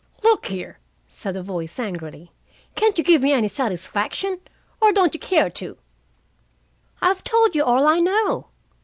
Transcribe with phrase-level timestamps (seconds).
[0.23, 2.31] "Look here," said the voice angrily,
[2.75, 4.39] "can't you give me any satisfaction?
[4.81, 5.77] Or don't you care to?"
[7.03, 8.47] "I've told you all I know."